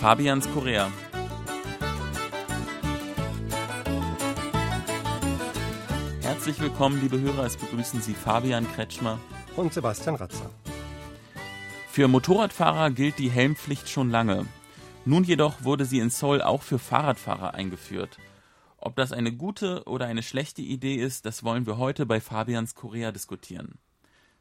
Fabians 0.00 0.50
Korea. 0.54 0.90
Herzlich 6.22 6.58
willkommen, 6.58 7.02
liebe 7.02 7.20
Hörer. 7.20 7.44
Es 7.44 7.58
begrüßen 7.58 8.00
Sie 8.00 8.14
Fabian 8.14 8.66
Kretschmer 8.72 9.20
und 9.56 9.74
Sebastian 9.74 10.14
Ratzer. 10.14 10.48
Für 11.90 12.08
Motorradfahrer 12.08 12.92
gilt 12.92 13.18
die 13.18 13.30
Helmpflicht 13.30 13.90
schon 13.90 14.08
lange. 14.08 14.46
Nun 15.04 15.22
jedoch 15.22 15.64
wurde 15.64 15.84
sie 15.84 15.98
in 15.98 16.08
Seoul 16.08 16.40
auch 16.40 16.62
für 16.62 16.78
Fahrradfahrer 16.78 17.52
eingeführt. 17.52 18.16
Ob 18.78 18.96
das 18.96 19.12
eine 19.12 19.32
gute 19.32 19.84
oder 19.84 20.06
eine 20.06 20.22
schlechte 20.22 20.62
Idee 20.62 20.94
ist, 20.94 21.26
das 21.26 21.44
wollen 21.44 21.66
wir 21.66 21.76
heute 21.76 22.06
bei 22.06 22.22
Fabians 22.22 22.74
Korea 22.74 23.12
diskutieren. 23.12 23.74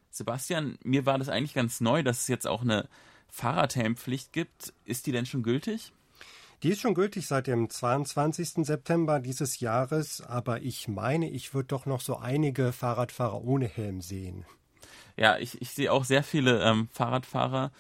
Sebastian, 0.10 0.78
mir 0.86 1.06
war 1.06 1.18
das 1.18 1.28
eigentlich 1.28 1.54
ganz 1.54 1.82
neu, 1.82 2.02
dass 2.02 2.22
es 2.22 2.28
jetzt 2.30 2.48
auch 2.48 2.62
eine 2.62 2.88
Fahrradhelmpflicht 3.32 4.34
gibt. 4.34 4.74
Ist 4.86 5.08
die 5.08 5.12
denn 5.12 5.26
schon 5.26 5.44
gültig? 5.44 5.94
Die 6.64 6.70
ist 6.70 6.82
schon 6.82 6.94
gültig 6.94 7.26
seit 7.26 7.48
dem 7.48 7.70
22. 7.70 8.66
September 8.66 9.22
dieses 9.22 9.62
Jahres, 9.62 10.22
aber 10.22 10.62
ich 10.62 10.90
meine, 10.90 11.30
ich 11.30 11.54
würde 11.54 11.68
doch 11.68 11.86
noch 11.86 12.02
so 12.02 12.18
einige 12.18 12.74
Fahrradfahrer 12.74 13.42
ohne 13.44 13.66
Helm 13.66 14.02
sehen. 14.02 14.46
Ja, 15.16 15.38
ich, 15.38 15.62
ich 15.62 15.70
sehe 15.70 15.92
auch 15.92 16.04
sehr 16.04 16.24
viele 16.24 16.62
ähm, 16.64 16.90
Fahrradfahrer 16.92 17.72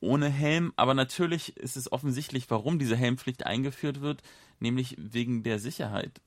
ohne 0.00 0.28
Helm, 0.28 0.72
aber 0.76 0.92
natürlich 0.92 1.56
ist 1.56 1.76
es 1.76 1.90
offensichtlich, 1.90 2.50
warum 2.50 2.78
diese 2.78 2.96
Helmpflicht 2.96 3.46
eingeführt 3.46 4.00
wird, 4.02 4.22
nämlich 4.60 4.94
wegen 4.98 5.42
der 5.42 5.58
Sicherheit. 5.58 6.20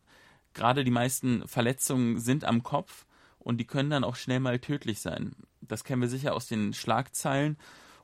Gerade 0.53 0.83
die 0.83 0.91
meisten 0.91 1.47
Verletzungen 1.47 2.19
sind 2.19 2.45
am 2.45 2.63
Kopf 2.63 3.05
und 3.39 3.57
die 3.57 3.65
können 3.65 3.89
dann 3.89 4.03
auch 4.03 4.15
schnell 4.15 4.39
mal 4.39 4.59
tödlich 4.59 4.99
sein. 4.99 5.35
Das 5.61 5.83
kennen 5.83 6.01
wir 6.01 6.09
sicher 6.09 6.33
aus 6.33 6.47
den 6.47 6.73
Schlagzeilen. 6.73 7.57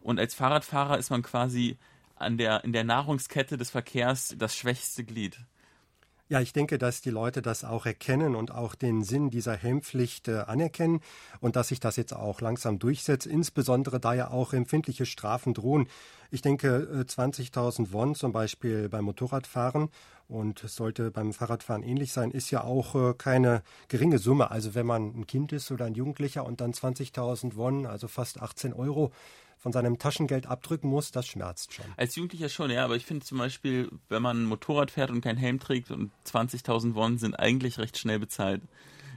Und 0.08 0.22
als 0.22 0.34
Fahrradfahrer 0.36 0.98
ist 0.98 1.10
man 1.10 1.22
quasi 1.22 1.78
an 2.16 2.38
der, 2.38 2.64
in 2.64 2.72
der 2.72 2.86
Nahrungskette 2.86 3.58
des 3.58 3.72
Verkehrs 3.72 4.36
das 4.38 4.56
schwächste 4.56 5.04
Glied. 5.04 5.38
Ja, 6.30 6.40
ich 6.40 6.54
denke, 6.54 6.78
dass 6.78 7.02
die 7.02 7.10
Leute 7.10 7.42
das 7.42 7.66
auch 7.66 7.86
erkennen 7.86 8.34
und 8.34 8.52
auch 8.52 8.74
den 8.74 9.04
Sinn 9.04 9.30
dieser 9.30 9.58
Helmpflicht 9.58 10.30
äh, 10.30 10.40
anerkennen 10.48 11.02
und 11.42 11.58
dass 11.58 11.68
sich 11.68 11.82
das 11.82 11.98
jetzt 11.98 12.14
auch 12.14 12.40
langsam 12.40 12.80
durchsetzt, 12.80 13.28
insbesondere 13.28 14.00
da 14.00 14.14
ja 14.14 14.32
auch 14.32 14.54
empfindliche 14.54 15.06
Strafen 15.06 15.54
drohen. 15.54 15.90
Ich 16.32 16.42
denke, 16.42 17.06
20.000 17.06 17.82
äh, 17.84 17.92
Won 17.92 18.16
zum 18.16 18.32
Beispiel 18.32 18.88
beim 18.88 19.04
Motorradfahren 19.04 19.90
und 20.30 20.64
es 20.64 20.76
sollte 20.76 21.12
beim 21.12 21.34
Fahrradfahren 21.34 21.84
ähnlich 21.84 22.14
sein, 22.14 22.32
ist 22.32 22.50
ja 22.50 22.64
auch 22.64 22.96
äh, 22.96 23.14
keine 23.14 23.62
geringe 23.90 24.20
Summe. 24.20 24.52
Also 24.52 24.74
wenn 24.74 24.86
man 24.86 25.18
ein 25.18 25.28
Kind 25.28 25.52
ist 25.52 25.70
oder 25.70 25.84
ein 25.84 25.96
Jugendlicher 25.96 26.46
und 26.46 26.62
dann 26.62 26.72
20.000 26.72 27.58
Won, 27.58 27.86
also 27.86 28.08
fast 28.08 28.42
18 28.42 28.72
Euro, 28.72 29.12
von 29.58 29.72
seinem 29.72 29.98
Taschengeld 29.98 30.46
abdrücken 30.46 30.90
muss, 30.90 31.12
das 31.12 31.28
schmerzt 31.28 31.74
schon. 31.74 31.86
Als 31.98 32.16
Jugendlicher 32.16 32.50
schon, 32.50 32.72
ja, 32.72 32.84
aber 32.84 32.96
ich 32.96 33.06
finde 33.06 33.26
zum 33.26 33.38
Beispiel, 33.38 33.90
wenn 34.10 34.22
man 34.22 34.44
ein 34.44 34.46
Motorrad 34.46 34.92
fährt 34.92 35.12
und 35.12 35.22
keinen 35.22 35.38
Helm 35.38 35.60
trägt 35.60 35.92
und 35.92 36.12
20.000 36.26 36.96
Won 36.96 37.18
sind 37.18 37.36
eigentlich 37.36 37.78
recht 37.80 37.98
schnell 37.98 38.20
bezahlt. 38.20 38.62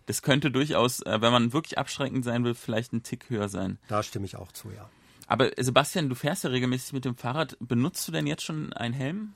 Das 0.06 0.22
könnte 0.22 0.50
durchaus, 0.50 1.00
äh, 1.02 1.20
wenn 1.20 1.32
man 1.32 1.52
wirklich 1.52 1.78
abschreckend 1.78 2.24
sein 2.24 2.42
will, 2.44 2.54
vielleicht 2.54 2.92
ein 2.92 3.02
Tick 3.02 3.30
höher 3.30 3.48
sein. 3.48 3.78
Da 3.88 4.02
stimme 4.02 4.26
ich 4.26 4.36
auch 4.36 4.50
zu, 4.52 4.70
ja. 4.70 4.88
Aber 5.26 5.50
Sebastian, 5.56 6.08
du 6.08 6.16
fährst 6.16 6.42
ja 6.42 6.50
regelmäßig 6.50 6.92
mit 6.92 7.04
dem 7.04 7.16
Fahrrad. 7.16 7.56
Benutzt 7.60 8.08
du 8.08 8.12
denn 8.12 8.26
jetzt 8.26 8.42
schon 8.42 8.72
einen 8.72 8.94
Helm? 8.94 9.34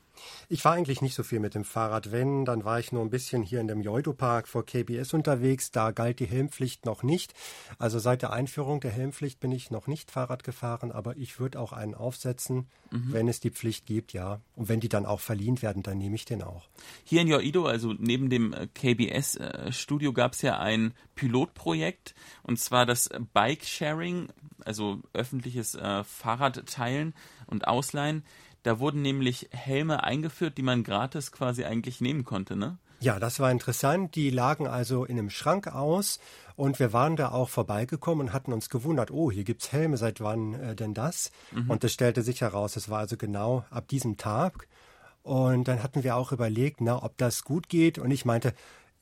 Ich 0.48 0.62
fahre 0.62 0.77
eigentlich 0.77 1.03
nicht 1.03 1.15
so 1.15 1.23
viel 1.23 1.41
mit 1.41 1.55
dem 1.55 1.65
Fahrrad. 1.65 2.12
Wenn, 2.12 2.45
dann 2.45 2.65
war 2.65 2.79
ich 2.79 2.93
nur 2.93 3.03
ein 3.03 3.11
bisschen 3.11 3.43
hier 3.43 3.61
in 3.61 3.69
dem 3.69 3.81
Joido-Park 3.81 4.48
vor 4.48 4.65
KBS 4.65 5.15
unterwegs. 5.15 5.71
Da 5.71 5.91
galt 5.91 6.21
die 6.21 6.27
Helmpflicht 6.27 6.84
noch 6.84 7.03
nicht. 7.03 7.34
Also 7.79 7.98
seit 7.98 8.23
der 8.23 8.33
Einführung 8.33 8.81
der 8.81 8.91
Helmpflicht 8.91 9.41
bin 9.41 9.53
ich 9.53 9.71
noch 9.71 9.87
nicht 9.87 10.11
Fahrrad 10.11 10.45
gefahren, 10.45 10.93
aber 10.93 11.17
ich 11.17 11.39
würde 11.41 11.59
auch 11.61 11.73
einen 11.73 11.94
aufsetzen, 11.94 12.69
mhm. 12.91 13.12
wenn 13.12 13.28
es 13.28 13.41
die 13.41 13.50
Pflicht 13.50 13.87
gibt, 13.87 14.12
ja. 14.12 14.41
Und 14.56 14.69
wenn 14.69 14.81
die 14.81 14.88
dann 14.88 15.06
auch 15.06 15.21
verliehen 15.21 15.62
werden, 15.62 15.83
dann 15.83 15.99
nehme 15.99 16.15
ich 16.15 16.25
den 16.25 16.43
auch. 16.43 16.69
Hier 17.05 17.21
in 17.21 17.28
Joido, 17.28 17.67
also 17.67 17.93
neben 17.99 18.31
dem 18.31 18.53
äh, 18.53 18.67
KBS-Studio, 18.67 20.11
äh, 20.11 20.15
gab 20.15 20.33
es 20.33 20.43
ja 20.43 20.59
ein 20.59 20.94
Pilotprojekt 21.15 22.15
und 22.43 22.59
zwar 22.59 22.87
das 22.87 23.09
Bike-Sharing, 23.33 24.28
also 24.65 25.00
öffentliches 25.12 25.75
äh, 25.75 26.05
Fahrradteilen 26.05 27.15
und 27.47 27.67
Ausleihen. 27.67 28.25
Da 28.64 28.80
wurden 28.80 29.02
nämlich 29.02 29.48
Helme 29.52 30.02
eingeführt, 30.02 30.58
die 30.58 30.62
man 30.62 30.82
gratis 30.82 31.30
quasi 31.32 31.64
eigentlich 31.64 32.00
nehmen 32.00 32.25
konnte, 32.25 32.56
ne? 32.56 32.78
Ja, 32.98 33.20
das 33.20 33.38
war 33.38 33.50
interessant. 33.50 34.14
Die 34.14 34.30
lagen 34.30 34.66
also 34.66 35.04
in 35.04 35.19
einem 35.19 35.28
Schrank 35.28 35.69
aus 35.69 36.19
und 36.56 36.78
wir 36.78 36.94
waren 36.94 37.16
da 37.16 37.32
auch 37.32 37.50
vorbeigekommen 37.50 38.28
und 38.28 38.32
hatten 38.32 38.54
uns 38.54 38.70
gewundert, 38.70 39.10
oh, 39.10 39.30
hier 39.30 39.44
gibt's 39.44 39.72
Helme, 39.72 39.98
seit 39.98 40.22
wann 40.22 40.54
äh, 40.54 40.75
denn 40.75 40.94
das? 40.94 41.30
Mhm. 41.52 41.70
Und 41.70 41.84
es 41.84 41.92
stellte 41.92 42.22
sich 42.22 42.41
heraus, 42.41 42.76
es 42.76 42.88
war 42.88 43.00
also 43.00 43.19
genau 43.19 43.66
ab 43.70 43.86
diesem 43.88 44.16
Tag. 44.16 44.66
Und 45.22 45.69
dann 45.69 45.82
hatten 45.82 46.02
wir 46.02 46.16
auch 46.16 46.32
überlegt, 46.32 46.81
na, 46.81 47.02
ob 47.02 47.19
das 47.19 47.44
gut 47.44 47.69
geht. 47.69 47.98
Und 47.98 48.10
ich 48.10 48.25
meinte, 48.25 48.54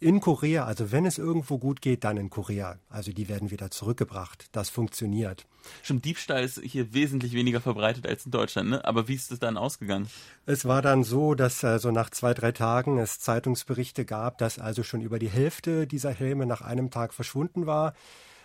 in 0.02 0.20
Korea, 0.20 0.64
also 0.64 0.90
wenn 0.90 1.06
es 1.06 1.16
irgendwo 1.16 1.58
gut 1.58 1.80
geht, 1.80 2.02
dann 2.02 2.16
in 2.16 2.28
Korea. 2.28 2.76
Also 2.88 3.12
die 3.12 3.28
werden 3.28 3.52
wieder 3.52 3.70
zurückgebracht. 3.70 4.46
Das 4.50 4.68
funktioniert. 4.68 5.46
Schon 5.82 6.02
Diebstahl 6.02 6.42
ist 6.42 6.60
hier 6.60 6.92
wesentlich 6.92 7.34
weniger 7.34 7.60
verbreitet 7.60 8.08
als 8.08 8.26
in 8.26 8.32
Deutschland, 8.32 8.68
ne? 8.68 8.84
Aber 8.84 9.06
wie 9.06 9.14
ist 9.14 9.30
es 9.30 9.38
dann 9.38 9.56
ausgegangen? 9.56 10.08
Es 10.44 10.64
war 10.64 10.82
dann 10.82 11.04
so, 11.04 11.34
dass 11.34 11.62
also 11.62 11.92
nach 11.92 12.10
zwei, 12.10 12.34
drei 12.34 12.50
Tagen 12.50 12.98
es 12.98 13.20
Zeitungsberichte 13.20 14.04
gab, 14.04 14.38
dass 14.38 14.58
also 14.58 14.82
schon 14.82 15.02
über 15.02 15.20
die 15.20 15.30
Hälfte 15.30 15.86
dieser 15.86 16.10
Helme 16.10 16.46
nach 16.46 16.62
einem 16.62 16.90
Tag 16.90 17.14
verschwunden 17.14 17.66
war. 17.66 17.94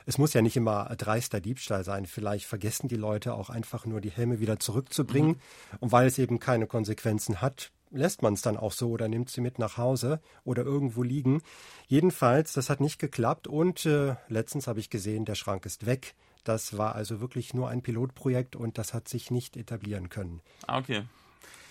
Es 0.05 0.19
muss 0.19 0.33
ja 0.33 0.43
nicht 0.43 0.55
immer 0.55 0.85
dreister 0.95 1.41
Diebstahl 1.41 1.83
sein. 1.83 2.05
Vielleicht 2.05 2.45
vergessen 2.45 2.87
die 2.87 2.95
Leute 2.95 3.33
auch 3.33 3.49
einfach 3.49 3.87
nur 3.87 3.99
die 3.99 4.11
Helme 4.11 4.39
wieder 4.39 4.59
zurückzubringen. 4.59 5.31
Mhm. 5.31 5.77
Und 5.79 5.91
weil 5.91 6.05
es 6.05 6.19
eben 6.19 6.39
keine 6.39 6.67
Konsequenzen 6.67 7.41
hat, 7.41 7.71
lässt 7.91 8.21
man 8.21 8.33
es 8.33 8.41
dann 8.41 8.57
auch 8.57 8.71
so 8.71 8.89
oder 8.89 9.07
nimmt 9.07 9.29
sie 9.29 9.41
mit 9.41 9.59
nach 9.59 9.77
Hause 9.77 10.21
oder 10.43 10.63
irgendwo 10.63 11.03
liegen. 11.03 11.41
Jedenfalls, 11.87 12.53
das 12.53 12.69
hat 12.69 12.81
nicht 12.81 12.99
geklappt 12.99 13.47
und 13.47 13.85
äh, 13.85 14.15
letztens 14.27 14.67
habe 14.67 14.79
ich 14.79 14.89
gesehen, 14.89 15.25
der 15.25 15.35
Schrank 15.35 15.65
ist 15.65 15.85
weg. 15.85 16.15
Das 16.43 16.77
war 16.77 16.95
also 16.95 17.19
wirklich 17.19 17.53
nur 17.53 17.69
ein 17.69 17.81
Pilotprojekt 17.81 18.55
und 18.55 18.77
das 18.77 18.93
hat 18.93 19.07
sich 19.07 19.31
nicht 19.31 19.57
etablieren 19.57 20.09
können. 20.09 20.41
Ah, 20.65 20.77
okay. 20.79 21.03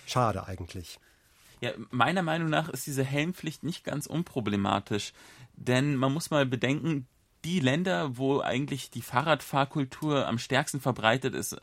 Schade 0.05 0.45
eigentlich. 0.47 0.99
Ja, 1.59 1.71
meiner 1.89 2.21
Meinung 2.21 2.49
nach 2.49 2.69
ist 2.69 2.85
diese 2.85 3.03
Helmpflicht 3.03 3.63
nicht 3.63 3.83
ganz 3.83 4.05
unproblematisch, 4.05 5.13
denn 5.55 5.95
man 5.95 6.13
muss 6.13 6.29
mal 6.29 6.45
bedenken, 6.45 7.07
die 7.43 7.59
Länder, 7.59 8.17
wo 8.17 8.41
eigentlich 8.41 8.91
die 8.91 9.01
Fahrradfahrkultur 9.01 10.27
am 10.27 10.37
stärksten 10.37 10.79
verbreitet 10.79 11.33
ist, 11.33 11.59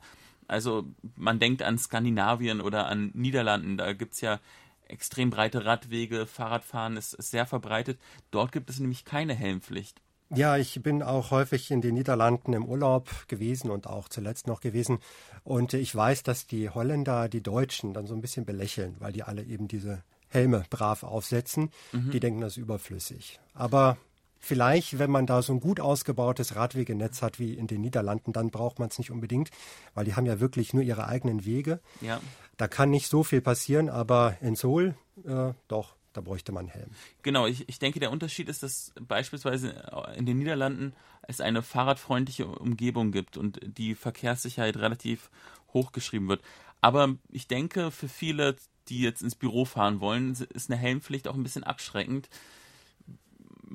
also 0.48 0.84
man 1.16 1.38
denkt 1.38 1.62
an 1.62 1.78
Skandinavien 1.78 2.60
oder 2.60 2.86
an 2.86 3.10
Niederlanden, 3.14 3.76
da 3.76 3.92
gibt 3.92 4.14
es 4.14 4.20
ja 4.20 4.40
extrem 4.86 5.30
breite 5.30 5.64
Radwege, 5.64 6.26
Fahrradfahren 6.26 6.96
ist, 6.96 7.14
ist 7.14 7.30
sehr 7.30 7.46
verbreitet. 7.46 7.98
Dort 8.30 8.52
gibt 8.52 8.70
es 8.70 8.80
nämlich 8.80 9.04
keine 9.04 9.34
Helmpflicht. 9.34 10.00
Ja, 10.30 10.56
ich 10.56 10.82
bin 10.82 11.02
auch 11.02 11.30
häufig 11.30 11.70
in 11.70 11.80
den 11.80 11.94
Niederlanden 11.94 12.54
im 12.54 12.64
Urlaub 12.64 13.28
gewesen 13.28 13.70
und 13.70 13.86
auch 13.86 14.08
zuletzt 14.08 14.46
noch 14.46 14.60
gewesen. 14.60 14.98
Und 15.44 15.74
ich 15.74 15.94
weiß, 15.94 16.22
dass 16.22 16.46
die 16.46 16.70
Holländer 16.70 17.28
die 17.28 17.42
Deutschen 17.42 17.94
dann 17.94 18.06
so 18.06 18.14
ein 18.14 18.20
bisschen 18.20 18.44
belächeln, 18.44 18.96
weil 18.98 19.12
die 19.12 19.22
alle 19.22 19.44
eben 19.44 19.68
diese 19.68 20.02
Helme 20.28 20.64
brav 20.70 21.02
aufsetzen. 21.02 21.70
Mhm. 21.92 22.10
Die 22.10 22.20
denken, 22.20 22.40
das 22.40 22.54
ist 22.54 22.62
überflüssig. 22.62 23.38
Aber 23.52 23.96
Vielleicht, 24.44 24.98
wenn 24.98 25.10
man 25.10 25.26
da 25.26 25.40
so 25.40 25.54
ein 25.54 25.60
gut 25.60 25.80
ausgebautes 25.80 26.54
Radwegenetz 26.54 27.22
hat 27.22 27.38
wie 27.38 27.54
in 27.54 27.66
den 27.66 27.80
Niederlanden, 27.80 28.34
dann 28.34 28.50
braucht 28.50 28.78
man 28.78 28.88
es 28.90 28.98
nicht 28.98 29.10
unbedingt, 29.10 29.50
weil 29.94 30.04
die 30.04 30.16
haben 30.16 30.26
ja 30.26 30.38
wirklich 30.38 30.74
nur 30.74 30.82
ihre 30.82 31.08
eigenen 31.08 31.46
Wege. 31.46 31.80
Ja. 32.02 32.20
Da 32.58 32.68
kann 32.68 32.90
nicht 32.90 33.08
so 33.08 33.22
viel 33.22 33.40
passieren, 33.40 33.88
aber 33.88 34.36
in 34.42 34.54
Seoul 34.54 34.94
äh, 35.24 35.54
doch, 35.68 35.94
da 36.12 36.20
bräuchte 36.20 36.52
man 36.52 36.68
Helm. 36.68 36.90
Genau, 37.22 37.46
ich, 37.46 37.68
ich 37.68 37.78
denke, 37.78 38.00
der 38.00 38.10
Unterschied 38.10 38.50
ist, 38.50 38.62
dass 38.62 38.92
beispielsweise 39.00 39.70
in 40.14 40.26
den 40.26 40.38
Niederlanden 40.38 40.94
es 41.22 41.40
eine 41.40 41.62
fahrradfreundliche 41.62 42.46
Umgebung 42.46 43.12
gibt 43.12 43.38
und 43.38 43.60
die 43.62 43.94
Verkehrssicherheit 43.94 44.76
relativ 44.76 45.30
hochgeschrieben 45.72 46.28
wird. 46.28 46.42
Aber 46.82 47.14
ich 47.30 47.48
denke, 47.48 47.90
für 47.90 48.08
viele, 48.08 48.56
die 48.88 49.00
jetzt 49.00 49.22
ins 49.22 49.36
Büro 49.36 49.64
fahren 49.64 50.00
wollen, 50.00 50.36
ist 50.52 50.70
eine 50.70 50.78
Helmpflicht 50.78 51.28
auch 51.28 51.34
ein 51.34 51.42
bisschen 51.42 51.64
abschreckend 51.64 52.28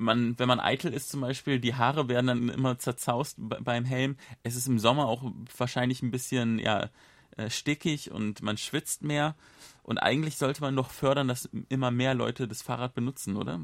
man, 0.00 0.38
wenn 0.38 0.48
man 0.48 0.60
eitel 0.60 0.92
ist 0.92 1.10
zum 1.10 1.20
Beispiel, 1.20 1.60
die 1.60 1.74
Haare 1.74 2.08
werden 2.08 2.26
dann 2.26 2.48
immer 2.48 2.78
zerzaust 2.78 3.36
beim 3.38 3.84
Helm. 3.84 4.16
Es 4.42 4.56
ist 4.56 4.66
im 4.66 4.78
Sommer 4.78 5.06
auch 5.06 5.30
wahrscheinlich 5.56 6.02
ein 6.02 6.10
bisschen, 6.10 6.58
ja, 6.58 6.88
äh, 7.36 7.50
stickig 7.50 8.10
und 8.10 8.42
man 8.42 8.56
schwitzt 8.56 9.02
mehr. 9.02 9.36
Und 9.82 9.98
eigentlich 9.98 10.36
sollte 10.36 10.62
man 10.62 10.74
doch 10.76 10.90
fördern, 10.90 11.28
dass 11.28 11.48
immer 11.68 11.90
mehr 11.90 12.14
Leute 12.14 12.48
das 12.48 12.62
Fahrrad 12.62 12.94
benutzen, 12.94 13.36
oder? 13.36 13.60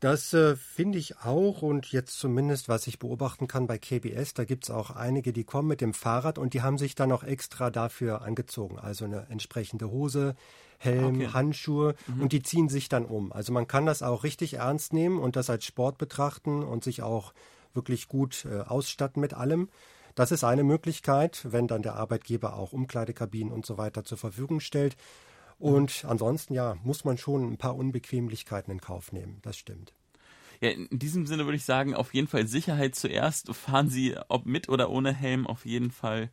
Das 0.00 0.32
äh, 0.32 0.56
finde 0.56 0.98
ich 0.98 1.18
auch 1.18 1.60
und 1.60 1.92
jetzt 1.92 2.18
zumindest, 2.18 2.70
was 2.70 2.86
ich 2.86 2.98
beobachten 2.98 3.46
kann 3.46 3.66
bei 3.66 3.76
KBS, 3.76 4.32
da 4.32 4.44
gibt 4.44 4.64
es 4.64 4.70
auch 4.70 4.90
einige, 4.90 5.34
die 5.34 5.44
kommen 5.44 5.68
mit 5.68 5.82
dem 5.82 5.92
Fahrrad 5.92 6.38
und 6.38 6.54
die 6.54 6.62
haben 6.62 6.78
sich 6.78 6.94
dann 6.94 7.12
auch 7.12 7.22
extra 7.22 7.70
dafür 7.70 8.22
angezogen. 8.22 8.78
Also 8.78 9.04
eine 9.04 9.26
entsprechende 9.28 9.90
Hose, 9.90 10.36
Helm, 10.78 11.16
okay. 11.16 11.28
Handschuhe 11.34 11.94
mhm. 12.06 12.22
und 12.22 12.32
die 12.32 12.42
ziehen 12.42 12.70
sich 12.70 12.88
dann 12.88 13.04
um. 13.04 13.30
Also 13.30 13.52
man 13.52 13.68
kann 13.68 13.84
das 13.84 14.02
auch 14.02 14.24
richtig 14.24 14.54
ernst 14.54 14.94
nehmen 14.94 15.18
und 15.18 15.36
das 15.36 15.50
als 15.50 15.66
Sport 15.66 15.98
betrachten 15.98 16.62
und 16.62 16.82
sich 16.82 17.02
auch 17.02 17.34
wirklich 17.74 18.08
gut 18.08 18.46
äh, 18.46 18.60
ausstatten 18.60 19.20
mit 19.20 19.34
allem. 19.34 19.68
Das 20.14 20.32
ist 20.32 20.44
eine 20.44 20.64
Möglichkeit, 20.64 21.40
wenn 21.44 21.66
dann 21.66 21.82
der 21.82 21.96
Arbeitgeber 21.96 22.56
auch 22.56 22.72
Umkleidekabinen 22.72 23.52
und 23.52 23.66
so 23.66 23.76
weiter 23.76 24.02
zur 24.04 24.16
Verfügung 24.16 24.60
stellt. 24.60 24.96
Und 25.60 26.04
ansonsten, 26.08 26.54
ja, 26.54 26.76
muss 26.82 27.04
man 27.04 27.18
schon 27.18 27.52
ein 27.52 27.58
paar 27.58 27.76
Unbequemlichkeiten 27.76 28.72
in 28.72 28.80
Kauf 28.80 29.12
nehmen. 29.12 29.38
Das 29.42 29.56
stimmt. 29.56 29.92
Ja, 30.60 30.70
in 30.70 30.88
diesem 30.90 31.26
Sinne 31.26 31.44
würde 31.44 31.56
ich 31.56 31.64
sagen, 31.64 31.94
auf 31.94 32.12
jeden 32.14 32.28
Fall 32.28 32.46
Sicherheit 32.46 32.94
zuerst. 32.94 33.54
Fahren 33.54 33.88
Sie, 33.88 34.16
ob 34.28 34.46
mit 34.46 34.68
oder 34.68 34.90
ohne 34.90 35.12
Helm, 35.12 35.46
auf 35.46 35.64
jeden 35.66 35.90
Fall 35.90 36.30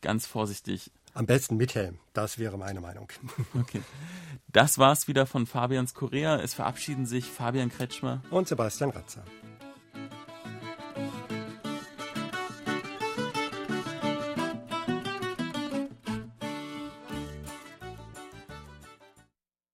ganz 0.00 0.26
vorsichtig. 0.26 0.90
Am 1.14 1.26
besten 1.26 1.56
mit 1.56 1.74
Helm. 1.76 1.98
Das 2.12 2.38
wäre 2.38 2.58
meine 2.58 2.80
Meinung. 2.80 3.08
Okay. 3.58 3.80
Das 4.48 4.78
war's 4.78 5.08
wieder 5.08 5.26
von 5.26 5.46
Fabians 5.46 5.94
Korea. 5.94 6.36
Es 6.36 6.54
verabschieden 6.54 7.06
sich 7.06 7.24
Fabian 7.24 7.70
Kretschmer 7.70 8.22
und 8.30 8.46
Sebastian 8.46 8.90
Ratzer. 8.90 9.24